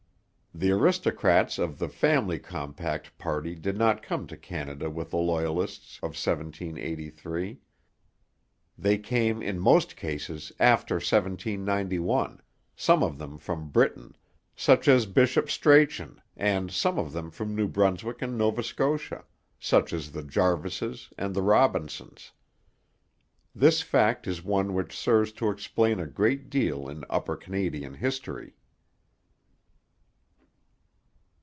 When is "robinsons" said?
21.41-22.33